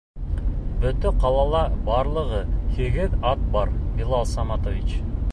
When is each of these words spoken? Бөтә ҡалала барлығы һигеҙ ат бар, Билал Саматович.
Бөтә 0.83 1.09
ҡалала 1.23 1.59
барлығы 1.89 2.39
һигеҙ 2.77 3.13
ат 3.33 3.43
бар, 3.57 3.75
Билал 3.99 4.25
Саматович. 4.31 4.97